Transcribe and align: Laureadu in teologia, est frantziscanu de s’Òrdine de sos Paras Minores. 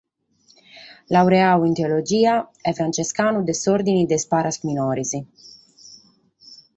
Laureadu 1.15 1.61
in 1.69 1.75
teologia, 1.79 2.33
est 2.71 2.77
frantziscanu 2.81 3.39
de 3.49 3.53
s’Òrdine 3.61 4.03
de 4.13 4.17
sos 4.21 4.29
Paras 4.33 4.57
Minores. 4.67 5.11